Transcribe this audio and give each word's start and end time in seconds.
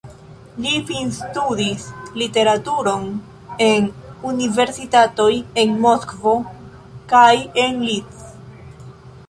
Li 0.63 0.69
finstudis 0.85 1.83
literaturon 2.21 3.05
en 3.67 3.87
universitatoj 4.31 5.31
en 5.65 5.77
Moskvo 5.87 6.35
kaj 7.13 7.33
en 7.67 7.81
Leeds. 7.89 8.29